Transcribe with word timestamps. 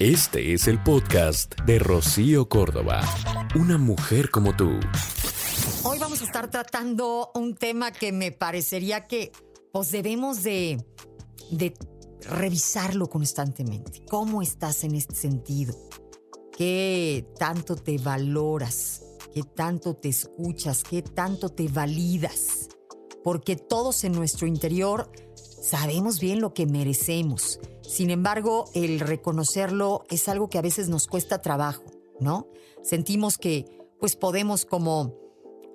Este 0.00 0.54
es 0.54 0.66
el 0.66 0.82
podcast 0.82 1.54
de 1.66 1.78
Rocío 1.78 2.48
Córdoba. 2.48 3.00
Una 3.54 3.78
mujer 3.78 4.28
como 4.28 4.56
tú. 4.56 4.80
Hoy 5.84 6.00
vamos 6.00 6.20
a 6.20 6.24
estar 6.24 6.50
tratando 6.50 7.30
un 7.36 7.54
tema 7.54 7.92
que 7.92 8.10
me 8.10 8.32
parecería 8.32 9.06
que 9.06 9.30
pues 9.72 9.92
debemos 9.92 10.42
de, 10.42 10.84
de 11.52 11.74
revisarlo 12.22 13.08
constantemente. 13.08 14.04
¿Cómo 14.10 14.42
estás 14.42 14.82
en 14.82 14.96
este 14.96 15.14
sentido? 15.14 15.76
¿Qué 16.58 17.24
tanto 17.38 17.76
te 17.76 17.96
valoras? 17.98 19.00
¿Qué 19.32 19.44
tanto 19.44 19.94
te 19.94 20.08
escuchas? 20.08 20.82
¿Qué 20.82 21.02
tanto 21.02 21.50
te 21.50 21.68
validas? 21.68 22.68
Porque 23.22 23.54
todos 23.54 24.02
en 24.02 24.10
nuestro 24.10 24.48
interior 24.48 25.08
sabemos 25.64 26.20
bien 26.20 26.40
lo 26.40 26.54
que 26.54 26.66
merecemos 26.66 27.58
sin 27.86 28.10
embargo, 28.10 28.70
el 28.74 28.98
reconocerlo 28.98 30.04
es 30.08 30.28
algo 30.28 30.48
que 30.48 30.58
a 30.58 30.62
veces 30.62 30.88
nos 30.88 31.06
cuesta 31.06 31.42
trabajo, 31.42 31.84
¿no? 32.18 32.48
Sentimos 32.82 33.38
que 33.38 33.66
pues 34.00 34.16
podemos 34.16 34.64
como 34.64 35.22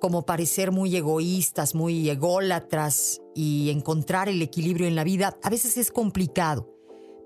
como 0.00 0.24
parecer 0.24 0.72
muy 0.72 0.96
egoístas, 0.96 1.74
muy 1.74 2.08
ególatras 2.08 3.20
y 3.34 3.68
encontrar 3.68 4.30
el 4.30 4.40
equilibrio 4.40 4.86
en 4.86 4.96
la 4.96 5.04
vida, 5.04 5.36
a 5.42 5.50
veces 5.50 5.76
es 5.76 5.90
complicado. 5.90 6.74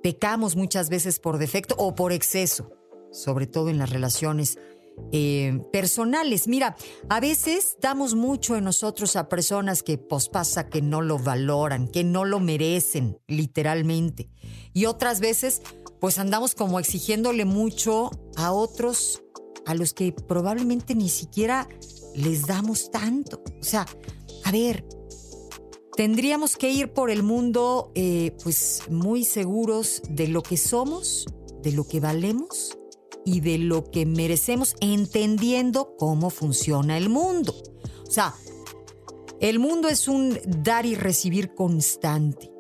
Pecamos 0.02 0.56
muchas 0.56 0.91
veces 0.91 1.20
por 1.20 1.38
defecto 1.38 1.77
o 1.78 1.94
por 1.94 2.12
exceso, 2.12 2.72
sobre 3.12 3.46
todo 3.46 3.69
en 3.69 3.78
las 3.78 3.91
relaciones 3.91 4.58
eh, 5.12 5.60
personales. 5.72 6.48
Mira, 6.48 6.76
a 7.08 7.20
veces 7.20 7.76
damos 7.80 8.14
mucho 8.14 8.56
en 8.56 8.64
nosotros 8.64 9.16
a 9.16 9.28
personas 9.28 9.82
que 9.82 9.98
pues 9.98 10.28
pasa 10.28 10.68
que 10.68 10.82
no 10.82 11.02
lo 11.02 11.18
valoran, 11.18 11.88
que 11.88 12.04
no 12.04 12.24
lo 12.24 12.40
merecen, 12.40 13.18
literalmente. 13.28 14.28
Y 14.72 14.86
otras 14.86 15.20
veces 15.20 15.62
pues 16.00 16.18
andamos 16.18 16.54
como 16.54 16.80
exigiéndole 16.80 17.44
mucho 17.44 18.10
a 18.36 18.52
otros 18.52 19.22
a 19.66 19.74
los 19.74 19.94
que 19.94 20.12
probablemente 20.12 20.94
ni 20.94 21.08
siquiera 21.08 21.69
les 22.14 22.47
damos 22.47 22.91
tanto. 22.91 23.42
O 23.60 23.64
sea, 23.64 23.86
a 24.44 24.52
ver, 24.52 24.84
tendríamos 25.97 26.56
que 26.56 26.70
ir 26.70 26.92
por 26.92 27.10
el 27.10 27.22
mundo 27.22 27.92
eh, 27.94 28.36
pues 28.42 28.82
muy 28.91 29.24
seguros 29.24 30.02
de 30.08 30.28
lo 30.28 30.42
que 30.42 30.56
somos, 30.56 31.24
de 31.62 31.72
lo 31.72 31.86
que 31.86 32.00
valemos 32.00 32.76
y 33.25 33.41
de 33.41 33.58
lo 33.58 33.91
que 33.91 34.06
merecemos, 34.06 34.77
entendiendo 34.80 35.97
cómo 35.97 36.30
funciona 36.30 36.97
el 36.97 37.08
mundo. 37.08 37.55
O 38.06 38.11
sea, 38.11 38.34
el 39.41 39.58
mundo 39.58 39.89
es 39.89 40.08
un 40.08 40.39
dar 40.47 40.86
y 40.86 40.94
recibir 40.94 41.55
constante. 41.55 42.50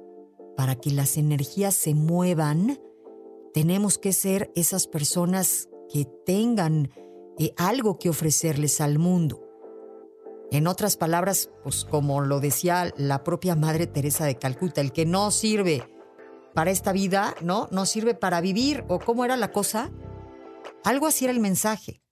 Para 0.56 0.76
que 0.76 0.90
las 0.90 1.16
energías 1.16 1.74
se 1.74 1.94
muevan, 1.94 2.78
tenemos 3.52 3.98
que 3.98 4.12
ser 4.12 4.52
esas 4.54 4.86
personas 4.86 5.68
que 5.92 6.04
tengan 6.26 6.90
eh, 7.38 7.52
algo 7.56 7.98
que 7.98 8.08
ofrecerles 8.08 8.80
al 8.80 8.98
mundo. 8.98 9.44
En 10.50 10.66
otras 10.66 10.96
palabras, 10.96 11.50
pues 11.62 11.84
como 11.84 12.20
lo 12.20 12.38
decía 12.38 12.92
la 12.96 13.24
propia 13.24 13.56
Madre 13.56 13.86
Teresa 13.86 14.24
de 14.24 14.36
Calcuta, 14.36 14.80
el 14.80 14.92
que 14.92 15.06
no 15.06 15.30
sirve 15.30 15.88
para 16.54 16.70
esta 16.70 16.92
vida, 16.92 17.34
¿no? 17.42 17.68
No 17.72 17.86
sirve 17.86 18.14
para 18.14 18.40
vivir. 18.40 18.84
¿O 18.88 19.00
cómo 19.00 19.24
era 19.24 19.36
la 19.36 19.50
cosa? 19.50 19.90
Algo 20.84 21.06
así 21.06 21.24
era 21.24 21.32
el 21.32 21.40
mensaje. 21.40 22.02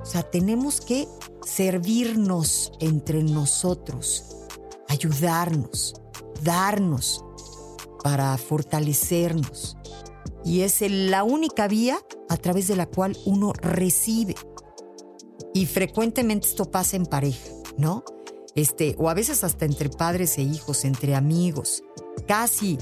O 0.00 0.04
sea, 0.04 0.22
tenemos 0.22 0.80
que 0.80 1.08
servirnos 1.44 2.72
entre 2.80 3.22
nosotros, 3.22 4.36
ayudarnos, 4.88 5.94
darnos 6.42 7.24
para 8.02 8.36
fortalecernos. 8.36 9.76
Y 10.44 10.60
es 10.60 10.80
la 10.80 11.24
única 11.24 11.68
vía 11.68 11.98
a 12.28 12.36
través 12.36 12.68
de 12.68 12.76
la 12.76 12.86
cual 12.86 13.16
uno 13.24 13.52
recibe. 13.52 14.34
Y 15.54 15.66
frecuentemente 15.66 16.48
esto 16.48 16.70
pasa 16.70 16.96
en 16.96 17.06
pareja, 17.06 17.48
¿no? 17.78 18.04
Este, 18.54 18.94
o 18.98 19.08
a 19.08 19.14
veces 19.14 19.44
hasta 19.44 19.64
entre 19.64 19.88
padres 19.88 20.36
e 20.36 20.42
hijos, 20.42 20.84
entre 20.84 21.14
amigos. 21.14 21.82
Casi 22.26 22.78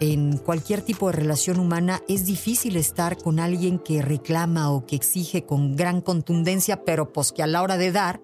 en 0.00 0.36
cualquier 0.38 0.82
tipo 0.82 1.06
de 1.06 1.12
relación 1.12 1.60
humana 1.60 2.02
es 2.08 2.26
difícil 2.26 2.76
estar 2.76 3.16
con 3.16 3.38
alguien 3.38 3.78
que 3.78 4.02
reclama 4.02 4.70
o 4.70 4.84
que 4.84 4.96
exige 4.96 5.44
con 5.44 5.76
gran 5.76 6.00
contundencia, 6.00 6.84
pero 6.84 7.12
pues 7.12 7.32
que 7.32 7.42
a 7.42 7.46
la 7.46 7.62
hora 7.62 7.76
de 7.76 7.92
dar 7.92 8.20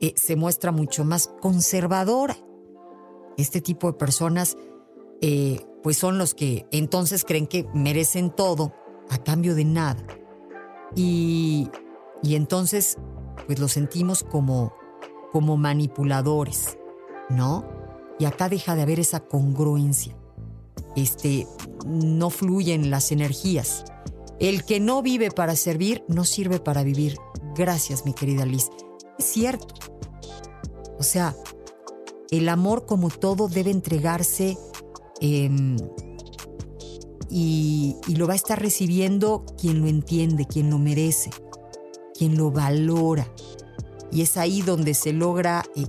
eh, 0.00 0.14
se 0.16 0.36
muestra 0.36 0.72
mucho 0.72 1.04
más 1.04 1.28
conservadora. 1.40 2.36
Este 3.36 3.60
tipo 3.60 3.88
de 3.88 3.98
personas 3.98 4.56
eh, 5.20 5.60
pues 5.82 5.98
son 5.98 6.18
los 6.18 6.34
que 6.34 6.66
entonces 6.70 7.24
creen 7.24 7.46
que 7.46 7.66
merecen 7.74 8.30
todo 8.30 8.72
a 9.08 9.18
cambio 9.18 9.54
de 9.54 9.64
nada. 9.64 10.06
Y, 10.94 11.68
y 12.22 12.34
entonces 12.36 12.98
pues 13.46 13.58
los 13.58 13.72
sentimos 13.72 14.22
como, 14.22 14.72
como 15.32 15.56
manipuladores, 15.56 16.78
¿no? 17.28 17.79
Y 18.20 18.26
acá 18.26 18.48
deja 18.48 18.76
de 18.76 18.82
haber 18.82 19.00
esa 19.00 19.20
congruencia 19.20 20.14
este, 20.96 21.46
no 21.86 22.30
fluyen 22.30 22.90
las 22.90 23.12
energías. 23.12 23.84
El 24.38 24.64
que 24.64 24.80
no 24.80 25.02
vive 25.02 25.30
para 25.30 25.56
servir 25.56 26.02
no 26.08 26.24
sirve 26.24 26.60
para 26.60 26.82
vivir. 26.82 27.16
Gracias, 27.54 28.04
mi 28.04 28.12
querida 28.12 28.46
Liz. 28.46 28.70
Es 29.18 29.26
cierto. 29.26 29.74
O 30.98 31.02
sea, 31.02 31.36
el 32.30 32.48
amor 32.48 32.86
como 32.86 33.10
todo 33.10 33.48
debe 33.48 33.70
entregarse 33.70 34.58
em, 35.20 35.76
y, 37.28 37.96
lo 38.16 38.26
va 38.26 38.32
a 38.34 38.36
estar 38.36 38.60
recibiendo 38.60 39.44
quien 39.58 39.80
lo 39.80 39.88
entiende, 39.88 40.46
quien 40.46 40.70
lo 40.70 40.78
merece, 40.78 41.30
quien 42.14 42.36
lo 42.36 42.50
valora. 42.50 43.30
Y 44.12 44.22
es 44.22 44.36
ahí 44.36 44.62
donde 44.62 44.94
se 44.94 45.12
logra 45.12 45.64
eh, 45.76 45.86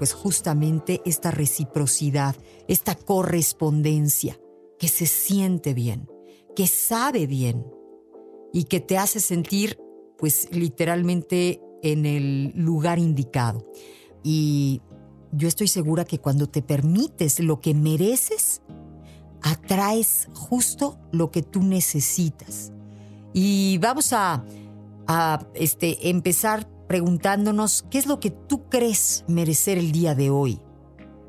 pues 0.00 0.14
justamente 0.14 1.02
esta 1.04 1.30
reciprocidad, 1.30 2.34
esta 2.68 2.94
correspondencia 2.94 4.40
que 4.78 4.88
se 4.88 5.04
siente 5.04 5.74
bien, 5.74 6.10
que 6.56 6.66
sabe 6.66 7.26
bien 7.26 7.66
y 8.50 8.64
que 8.64 8.80
te 8.80 8.96
hace 8.96 9.20
sentir 9.20 9.78
pues 10.16 10.48
literalmente 10.52 11.60
en 11.82 12.06
el 12.06 12.52
lugar 12.54 12.98
indicado. 12.98 13.70
Y 14.24 14.80
yo 15.32 15.48
estoy 15.48 15.68
segura 15.68 16.06
que 16.06 16.18
cuando 16.18 16.46
te 16.46 16.62
permites 16.62 17.38
lo 17.38 17.60
que 17.60 17.74
mereces, 17.74 18.62
atraes 19.42 20.30
justo 20.32 20.98
lo 21.12 21.30
que 21.30 21.42
tú 21.42 21.62
necesitas. 21.62 22.72
Y 23.34 23.76
vamos 23.76 24.14
a, 24.14 24.46
a 25.06 25.46
este, 25.52 26.08
empezar 26.08 26.66
preguntándonos 26.90 27.84
qué 27.88 27.98
es 27.98 28.06
lo 28.06 28.18
que 28.18 28.30
tú 28.30 28.68
crees 28.68 29.24
merecer 29.28 29.78
el 29.78 29.92
día 29.92 30.16
de 30.16 30.28
hoy. 30.30 30.58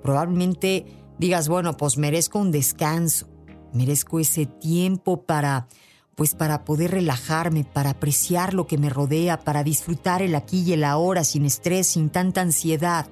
Probablemente 0.01 0.88
digas, 1.19 1.49
bueno, 1.49 1.77
pues 1.77 1.99
merezco 1.99 2.39
un 2.39 2.49
descanso, 2.49 3.27
merezco 3.72 4.19
ese 4.19 4.47
tiempo 4.47 5.22
para 5.22 5.67
pues 6.16 6.33
para 6.33 6.66
poder 6.66 6.89
relajarme, 6.89 7.63
para 7.63 7.91
apreciar 7.91 8.55
lo 8.55 8.66
que 8.66 8.79
me 8.79 8.89
rodea, 8.89 9.41
para 9.41 9.63
disfrutar 9.63 10.23
el 10.23 10.33
aquí 10.33 10.63
y 10.63 10.73
el 10.73 10.83
ahora 10.83 11.23
sin 11.23 11.45
estrés, 11.45 11.85
sin 11.85 12.09
tanta 12.09 12.41
ansiedad. 12.41 13.05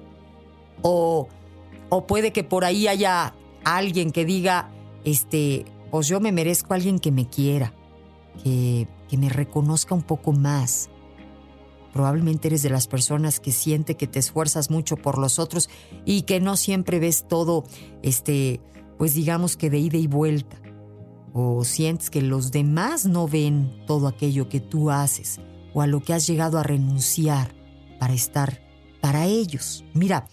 O, 0.82 1.28
o 1.88 2.06
puede 2.08 2.32
que 2.32 2.42
por 2.42 2.64
ahí 2.64 2.88
haya 2.88 3.32
alguien 3.62 4.10
que 4.10 4.24
diga, 4.24 4.72
este, 5.04 5.66
pues 5.92 6.08
yo 6.08 6.18
me 6.18 6.32
merezco 6.32 6.74
alguien 6.74 6.98
que 6.98 7.12
me 7.12 7.28
quiera, 7.28 7.74
que, 8.42 8.88
que 9.08 9.16
me 9.16 9.28
reconozca 9.28 9.94
un 9.94 10.02
poco 10.02 10.32
más, 10.32 10.90
Probablemente 11.92 12.48
eres 12.48 12.62
de 12.62 12.70
las 12.70 12.86
personas 12.86 13.40
que 13.40 13.52
siente 13.52 13.96
que 13.96 14.06
te 14.06 14.18
esfuerzas 14.18 14.70
mucho 14.70 14.96
por 14.96 15.18
los 15.18 15.38
otros 15.38 15.68
y 16.04 16.22
que 16.22 16.40
no 16.40 16.56
siempre 16.56 16.98
ves 16.98 17.26
todo, 17.28 17.64
este, 18.02 18.60
pues 18.98 19.14
digamos 19.14 19.56
que 19.56 19.70
de 19.70 19.78
ida 19.78 19.98
y 19.98 20.06
vuelta. 20.06 20.60
O 21.32 21.64
sientes 21.64 22.10
que 22.10 22.22
los 22.22 22.50
demás 22.50 23.06
no 23.06 23.28
ven 23.28 23.84
todo 23.86 24.08
aquello 24.08 24.48
que 24.48 24.60
tú 24.60 24.90
haces 24.90 25.40
o 25.72 25.82
a 25.82 25.86
lo 25.86 26.00
que 26.00 26.12
has 26.12 26.26
llegado 26.26 26.58
a 26.58 26.62
renunciar 26.62 27.54
para 27.98 28.14
estar 28.14 28.60
para 29.00 29.26
ellos. 29.26 29.84
Mira, 29.94 30.26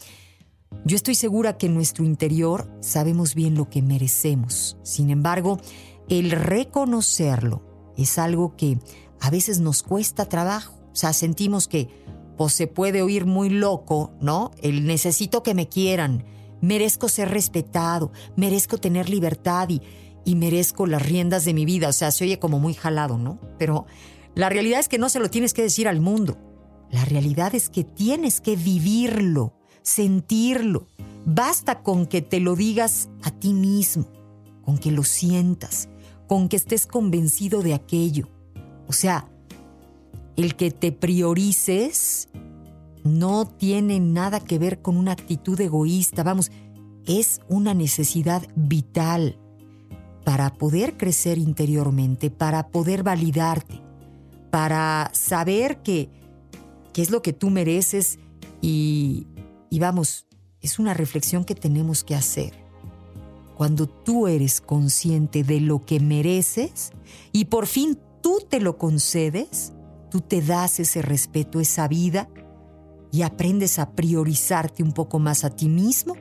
yo 0.85 0.95
estoy 0.95 1.15
segura 1.15 1.57
que 1.57 1.67
en 1.67 1.73
nuestro 1.73 2.03
interior 2.03 2.69
sabemos 2.81 3.35
bien 3.35 3.55
lo 3.55 3.69
que 3.69 3.81
merecemos. 3.81 4.77
Sin 4.83 5.09
embargo, 5.09 5.59
el 6.09 6.31
reconocerlo 6.31 7.63
es 7.97 8.17
algo 8.17 8.55
que 8.55 8.79
a 9.19 9.29
veces 9.29 9.59
nos 9.59 9.83
cuesta 9.83 10.25
trabajo. 10.29 10.76
O 10.97 10.99
sea, 10.99 11.13
sentimos 11.13 11.67
que 11.67 11.89
pues, 12.37 12.53
se 12.53 12.65
puede 12.65 13.03
oír 13.03 13.27
muy 13.27 13.51
loco, 13.51 14.15
¿no? 14.19 14.49
El 14.63 14.87
necesito 14.87 15.43
que 15.43 15.53
me 15.53 15.69
quieran, 15.69 16.25
merezco 16.59 17.07
ser 17.07 17.29
respetado, 17.29 18.11
merezco 18.35 18.79
tener 18.79 19.07
libertad 19.07 19.69
y, 19.69 19.83
y 20.25 20.33
merezco 20.33 20.87
las 20.87 21.05
riendas 21.05 21.45
de 21.45 21.53
mi 21.53 21.65
vida. 21.65 21.87
O 21.89 21.93
sea, 21.93 22.09
se 22.09 22.23
oye 22.23 22.39
como 22.39 22.57
muy 22.57 22.73
jalado, 22.73 23.19
¿no? 23.19 23.39
Pero 23.59 23.85
la 24.33 24.49
realidad 24.49 24.79
es 24.79 24.89
que 24.89 24.97
no 24.97 25.07
se 25.09 25.19
lo 25.19 25.29
tienes 25.29 25.53
que 25.53 25.61
decir 25.61 25.87
al 25.87 26.01
mundo. 26.01 26.39
La 26.89 27.05
realidad 27.05 27.53
es 27.53 27.69
que 27.69 27.83
tienes 27.83 28.41
que 28.41 28.55
vivirlo, 28.55 29.53
sentirlo. 29.83 30.87
Basta 31.25 31.83
con 31.83 32.07
que 32.07 32.23
te 32.23 32.39
lo 32.39 32.55
digas 32.55 33.07
a 33.21 33.29
ti 33.29 33.53
mismo, 33.53 34.07
con 34.65 34.79
que 34.79 34.89
lo 34.89 35.03
sientas, 35.03 35.89
con 36.25 36.49
que 36.49 36.55
estés 36.55 36.87
convencido 36.87 37.61
de 37.61 37.75
aquello. 37.75 38.29
O 38.87 38.93
sea, 38.93 39.29
el 40.37 40.55
que 40.55 40.71
te 40.71 40.91
priorices 40.91 42.29
no 43.03 43.47
tiene 43.47 43.99
nada 43.99 44.39
que 44.39 44.59
ver 44.59 44.81
con 44.81 44.95
una 44.95 45.11
actitud 45.11 45.59
egoísta, 45.59 46.23
vamos, 46.23 46.51
es 47.05 47.41
una 47.49 47.73
necesidad 47.73 48.47
vital 48.55 49.39
para 50.23 50.53
poder 50.53 50.95
crecer 50.97 51.37
interiormente, 51.37 52.29
para 52.29 52.67
poder 52.67 53.01
validarte, 53.01 53.81
para 54.51 55.09
saber 55.13 55.81
que, 55.81 56.09
es 56.95 57.11
lo 57.11 57.21
que 57.21 57.31
tú 57.31 57.51
mereces 57.51 58.17
y, 58.59 59.27
y 59.69 59.77
vamos, 59.77 60.25
es 60.61 60.79
una 60.79 60.95
reflexión 60.95 61.45
que 61.45 61.53
tenemos 61.53 62.03
que 62.03 62.15
hacer. 62.15 62.53
Cuando 63.55 63.87
tú 63.87 64.27
eres 64.27 64.61
consciente 64.61 65.43
de 65.43 65.61
lo 65.61 65.85
que 65.85 65.99
mereces 65.99 66.91
y 67.31 67.45
por 67.45 67.67
fin 67.67 67.99
tú 68.21 68.39
te 68.49 68.59
lo 68.59 68.79
concedes, 68.79 69.73
tú 70.09 70.21
te 70.21 70.41
das 70.41 70.79
ese 70.79 71.01
respeto, 71.01 71.59
esa 71.59 71.87
vida 71.87 72.29
y 73.11 73.21
aprendes 73.21 73.79
a 73.79 73.91
priorizarte 73.91 74.83
un 74.83 74.91
poco 74.91 75.19
más 75.19 75.43
a 75.43 75.49
ti 75.49 75.69
mismo, 75.69 76.15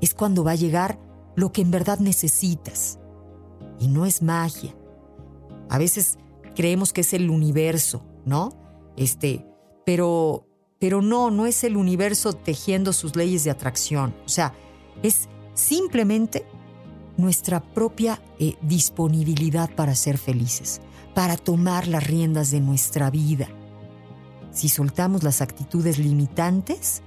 es 0.00 0.14
cuando 0.14 0.44
va 0.44 0.52
a 0.52 0.56
llegar 0.56 0.98
lo 1.36 1.52
que 1.52 1.62
en 1.62 1.70
verdad 1.70 1.98
necesitas. 1.98 2.98
Y 3.78 3.88
no 3.88 4.04
es 4.04 4.22
magia. 4.22 4.74
A 5.68 5.78
veces 5.78 6.18
creemos 6.54 6.92
que 6.92 7.00
es 7.00 7.14
el 7.14 7.30
universo, 7.30 8.04
¿no? 8.26 8.52
Este, 8.96 9.46
pero 9.86 10.46
pero 10.80 11.02
no, 11.02 11.30
no 11.30 11.46
es 11.46 11.62
el 11.62 11.76
universo 11.76 12.32
tejiendo 12.32 12.92
sus 12.92 13.14
leyes 13.14 13.44
de 13.44 13.50
atracción. 13.50 14.14
O 14.24 14.28
sea, 14.28 14.54
es 15.02 15.28
simplemente 15.52 16.46
nuestra 17.18 17.60
propia 17.60 18.20
eh, 18.38 18.56
disponibilidad 18.62 19.70
para 19.74 19.94
ser 19.94 20.16
felices, 20.16 20.80
para 21.14 21.36
tomar 21.36 21.88
las 21.88 22.06
riendas 22.06 22.50
de 22.50 22.60
nuestra 22.60 23.10
vida. 23.10 23.48
Si 24.52 24.68
soltamos 24.68 25.22
las 25.22 25.40
actitudes 25.40 25.98
limitantes, 25.98 27.02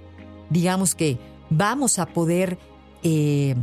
digamos 0.50 0.96
que 0.96 1.20
vamos 1.50 2.00
a 2.00 2.06
poder 2.06 2.58
eh, 3.04 3.56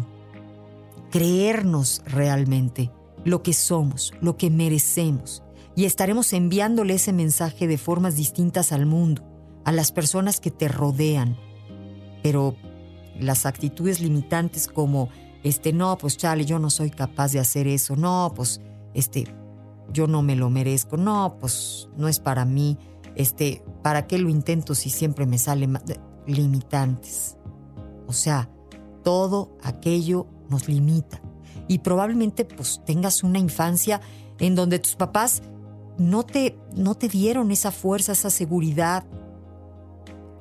creernos 1.10 2.02
realmente 2.06 2.90
lo 3.24 3.42
que 3.42 3.52
somos, 3.52 4.12
lo 4.20 4.36
que 4.36 4.50
merecemos, 4.50 5.42
y 5.76 5.84
estaremos 5.84 6.32
enviándole 6.32 6.94
ese 6.94 7.12
mensaje 7.12 7.66
de 7.66 7.78
formas 7.78 8.16
distintas 8.16 8.72
al 8.72 8.86
mundo 8.86 9.22
a 9.64 9.72
las 9.72 9.92
personas 9.92 10.40
que 10.40 10.50
te 10.50 10.68
rodean. 10.68 11.36
Pero 12.22 12.56
las 13.18 13.46
actitudes 13.46 14.00
limitantes 14.00 14.66
como, 14.66 15.08
este, 15.42 15.72
no, 15.72 15.96
pues 15.98 16.16
chale, 16.16 16.44
yo 16.44 16.58
no 16.58 16.70
soy 16.70 16.90
capaz 16.90 17.32
de 17.32 17.40
hacer 17.40 17.66
eso, 17.66 17.96
no, 17.96 18.32
pues, 18.34 18.60
este, 18.94 19.26
yo 19.92 20.06
no 20.06 20.22
me 20.22 20.36
lo 20.36 20.50
merezco, 20.50 20.96
no, 20.96 21.36
pues 21.40 21.88
no 21.96 22.08
es 22.08 22.20
para 22.20 22.44
mí, 22.44 22.78
este, 23.14 23.62
¿para 23.82 24.06
qué 24.06 24.18
lo 24.18 24.28
intento 24.28 24.74
si 24.74 24.90
siempre 24.90 25.26
me 25.26 25.38
salen 25.38 25.78
limitantes? 26.26 27.36
O 28.06 28.12
sea, 28.12 28.50
todo 29.02 29.56
aquello 29.62 30.26
nos 30.48 30.68
limita. 30.68 31.20
Y 31.68 31.78
probablemente 31.78 32.44
pues 32.44 32.82
tengas 32.84 33.22
una 33.22 33.38
infancia 33.38 34.00
en 34.38 34.54
donde 34.54 34.78
tus 34.78 34.96
papás 34.96 35.42
no 35.98 36.24
te, 36.24 36.58
no 36.74 36.94
te 36.94 37.08
dieron 37.08 37.50
esa 37.50 37.70
fuerza, 37.70 38.12
esa 38.12 38.30
seguridad, 38.30 39.04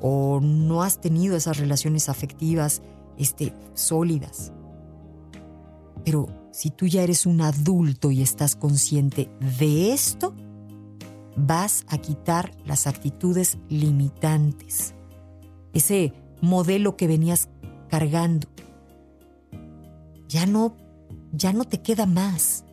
o 0.01 0.39
no 0.41 0.81
has 0.81 1.01
tenido 1.01 1.35
esas 1.35 1.57
relaciones 1.57 2.09
afectivas 2.09 2.81
este, 3.17 3.53
sólidas. 3.73 4.53
Pero 6.05 6.27
si 6.51 6.69
tú 6.69 6.87
ya 6.87 7.03
eres 7.03 7.25
un 7.25 7.41
adulto 7.41 8.11
y 8.11 8.21
estás 8.21 8.55
consciente 8.55 9.29
de 9.59 9.93
esto, 9.93 10.35
vas 11.35 11.85
a 11.87 11.97
quitar 11.97 12.51
las 12.65 12.87
actitudes 12.87 13.57
limitantes, 13.69 14.93
ese 15.73 16.13
modelo 16.41 16.97
que 16.97 17.07
venías 17.07 17.49
cargando. 17.89 18.47
Ya 20.27 20.45
no, 20.45 20.75
ya 21.31 21.53
no 21.53 21.63
te 21.63 21.81
queda 21.81 22.05
más. 22.05 22.65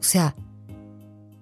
O 0.00 0.02
sea, 0.02 0.34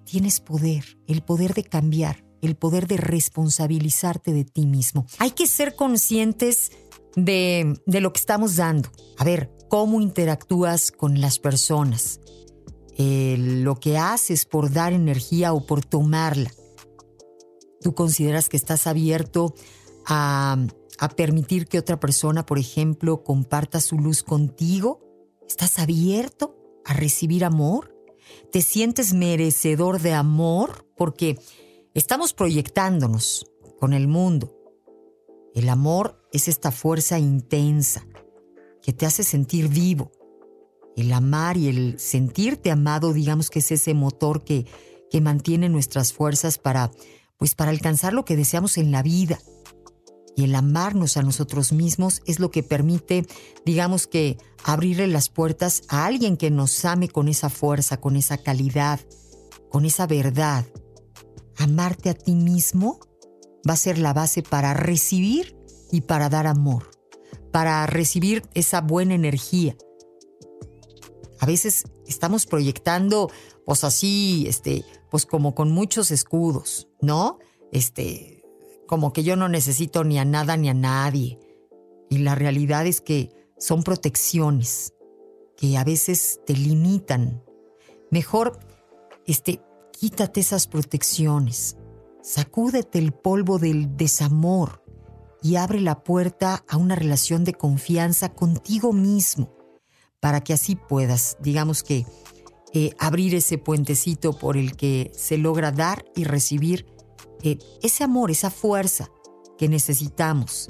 tienes 0.03 0.39
poder, 0.39 0.97
el 1.07 1.21
poder 1.21 1.53
de 1.53 1.63
cambiar 1.63 2.27
el 2.41 2.55
poder 2.55 2.87
de 2.87 2.97
responsabilizarte 2.97 4.33
de 4.33 4.45
ti 4.45 4.65
mismo. 4.65 5.05
Hay 5.19 5.31
que 5.31 5.47
ser 5.47 5.75
conscientes 5.75 6.71
de, 7.15 7.79
lo 7.85 8.13
que 8.13 8.19
estamos 8.19 8.55
dando. 8.55 8.89
A 9.17 9.23
ver, 9.23 9.51
cómo 9.67 10.01
interactúas 10.01 10.91
con 10.91 11.21
las 11.21 11.39
personas, 11.39 12.19
lo 12.97 13.75
que 13.75 13.97
haces 13.97 14.45
por 14.45 14.71
dar 14.71 14.93
energía 14.93 15.53
o 15.53 15.65
por 15.65 15.85
tomarla. 15.85 16.51
¿Tú 17.81 17.93
consideras 17.93 18.49
que 18.49 18.57
estás 18.57 18.87
abierto 18.87 19.53
a, 20.05 20.57
a 20.99 21.09
permitir 21.09 21.67
que 21.67 21.79
otra 21.79 21.99
persona, 21.99 22.45
por 22.45 22.57
ejemplo, 22.57 23.23
comparta 23.23 23.81
su 23.81 23.97
luz 23.97 24.23
contigo? 24.23 24.99
¿Estás 25.47 25.79
abierto 25.79 26.55
a 26.85 26.93
recibir 26.93 27.45
amor? 27.45 27.95
¿Te 28.51 28.61
sientes 28.61 29.13
merecedor 29.13 30.01
de 30.01 30.13
amor? 30.13 30.87
Porque 30.97 31.37
Estamos 31.97 32.35
proyectándonos 32.35 33.51
con 33.79 33.91
el 33.91 34.07
mundo. 34.07 34.55
El 35.55 35.67
amor 35.67 36.23
es 36.31 36.47
esta 36.47 36.69
fuerza 36.69 37.17
intensa 37.17 38.05
que 38.87 38.93
te 38.93 39.05
hace 39.05 39.23
sentir 39.23 39.67
vivo. 39.67 40.13
El 40.95 41.11
amar 41.11 41.57
y 41.57 41.67
el 41.67 41.99
sentirte 41.99 42.71
amado, 42.71 43.11
digamos 43.11 43.49
que 43.49 43.59
es 43.59 43.69
ese 43.71 43.93
motor 43.93 44.45
que, 44.45 44.65
que 45.11 45.19
mantiene 45.19 45.67
nuestras 45.67 46.13
fuerzas 46.13 46.57
para, 46.57 46.89
pues 47.37 47.53
para 47.53 47.71
alcanzar 47.71 48.13
lo 48.13 48.23
que 48.23 48.37
deseamos 48.37 48.77
en 48.77 48.93
la 48.93 49.03
vida. 49.03 49.39
Y 50.37 50.45
el 50.45 50.55
amarnos 50.55 51.17
a 51.17 51.21
nosotros 51.21 51.73
mismos 51.73 52.21
es 52.25 52.39
lo 52.39 52.49
que 52.49 52.63
permite, 52.63 53.25
digamos 53.65 54.07
que, 54.07 54.37
abrirle 54.63 55.07
las 55.07 55.27
puertas 55.27 55.81
a 55.89 56.05
alguien 56.05 56.37
que 56.37 56.49
nos 56.49 56.85
ame 56.85 57.09
con 57.09 57.27
esa 57.27 57.49
fuerza, 57.49 57.99
con 57.99 58.15
esa 58.15 58.37
calidad, 58.37 59.01
con 59.69 59.83
esa 59.83 60.07
verdad 60.07 60.65
amarte 61.57 62.09
a 62.09 62.13
ti 62.13 62.35
mismo 62.35 62.99
va 63.67 63.73
a 63.73 63.77
ser 63.77 63.97
la 63.97 64.13
base 64.13 64.43
para 64.43 64.73
recibir 64.73 65.57
y 65.91 66.01
para 66.01 66.29
dar 66.29 66.47
amor, 66.47 66.91
para 67.57 67.87
recibir 67.87 68.43
esa 68.53 68.81
buena 68.81 69.15
energía. 69.15 69.75
A 71.39 71.47
veces 71.47 71.85
estamos 72.05 72.45
proyectando, 72.45 73.31
pues 73.65 73.83
así, 73.83 74.45
este, 74.47 74.85
pues 75.09 75.25
como 75.25 75.55
con 75.55 75.71
muchos 75.71 76.11
escudos, 76.11 76.87
¿no? 77.01 77.39
Este, 77.71 78.43
como 78.85 79.11
que 79.11 79.23
yo 79.23 79.35
no 79.37 79.49
necesito 79.49 80.03
ni 80.03 80.19
a 80.19 80.23
nada 80.23 80.55
ni 80.55 80.69
a 80.69 80.75
nadie. 80.75 81.39
Y 82.11 82.19
la 82.19 82.35
realidad 82.35 82.85
es 82.85 83.01
que 83.01 83.31
son 83.57 83.81
protecciones 83.81 84.93
que 85.57 85.77
a 85.77 85.83
veces 85.83 86.39
te 86.45 86.53
limitan. 86.53 87.43
Mejor, 88.11 88.59
este, 89.25 89.61
Quítate 89.99 90.41
esas 90.41 90.67
protecciones, 90.67 91.75
sacúdete 92.21 92.99
el 92.99 93.13
polvo 93.13 93.57
del 93.57 93.97
desamor 93.97 94.83
y 95.47 95.55
abre 95.55 95.79
la 95.79 96.03
puerta 96.03 96.65
a 96.67 96.75
una 96.75 96.95
relación 96.95 97.45
de 97.45 97.53
confianza 97.53 98.33
contigo 98.33 98.91
mismo, 98.91 99.55
para 100.19 100.41
que 100.41 100.51
así 100.51 100.75
puedas, 100.75 101.37
digamos 101.39 101.83
que, 101.83 102.05
eh, 102.73 102.91
abrir 102.99 103.33
ese 103.33 103.57
puentecito 103.57 104.33
por 104.33 104.57
el 104.57 104.75
que 104.75 105.09
se 105.15 105.37
logra 105.37 105.71
dar 105.71 106.03
y 106.17 106.25
recibir 106.25 106.85
eh, 107.43 107.59
ese 107.81 108.03
amor, 108.03 108.29
esa 108.29 108.49
fuerza 108.49 109.09
que 109.57 109.69
necesitamos. 109.69 110.67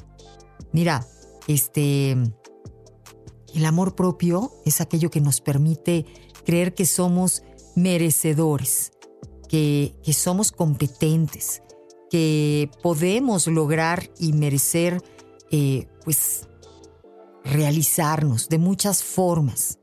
Mira, 0.71 1.07
este, 1.47 2.11
el 2.11 3.65
amor 3.65 3.95
propio 3.95 4.51
es 4.63 4.79
aquello 4.79 5.09
que 5.09 5.21
nos 5.21 5.41
permite 5.41 6.05
creer 6.45 6.75
que 6.75 6.85
somos 6.85 7.41
merecedores 7.75 8.91
que, 9.47 9.95
somos 10.13 10.51
competentes, 10.51 11.63
que 12.09 12.69
podemos 12.81 13.47
lograr 13.47 14.09
y 14.19 14.33
merecer, 14.33 15.01
eh, 15.51 15.87
pues, 16.03 16.47
realizarnos 17.43 18.49
de 18.49 18.57
muchas 18.57 19.03
formas. 19.03 19.79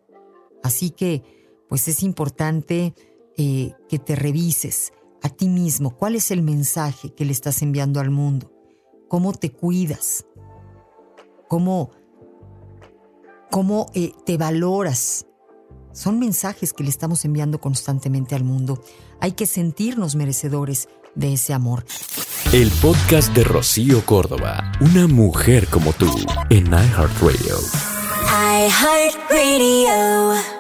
Así 0.62 0.90
que, 0.90 1.22
pues 1.68 1.88
es 1.88 2.02
importante 2.02 2.94
eh, 3.36 3.72
que 3.88 3.98
te 3.98 4.14
revises 4.14 4.92
a 5.22 5.28
ti 5.28 5.48
mismo. 5.48 5.96
Cuál 5.96 6.14
es 6.16 6.30
el 6.30 6.42
mensaje 6.42 7.12
que 7.14 7.24
le 7.24 7.32
estás 7.32 7.62
enviando 7.62 8.00
al 8.00 8.10
mundo, 8.10 8.52
cómo 9.08 9.32
te 9.32 9.50
cuidas, 9.50 10.26
cómo, 11.48 11.90
cómo 13.50 13.86
eh, 13.94 14.12
te 14.24 14.36
valoras, 14.36 15.26
son 15.94 16.18
mensajes 16.18 16.74
que 16.74 16.84
le 16.84 16.90
estamos 16.90 17.24
enviando 17.24 17.58
constantemente 17.58 18.34
al 18.34 18.44
mundo. 18.44 18.84
Hay 19.20 19.32
que 19.32 19.46
sentirnos 19.46 20.16
merecedores 20.16 20.88
de 21.14 21.32
ese 21.32 21.54
amor. 21.54 21.86
El 22.52 22.70
podcast 22.82 23.34
de 23.34 23.44
Rocío 23.44 24.04
Córdoba, 24.04 24.72
una 24.80 25.06
mujer 25.06 25.66
como 25.68 25.94
tú, 25.94 26.14
en 26.50 26.66
iHeartRadio. 26.66 27.56
iHeartRadio. 28.68 30.53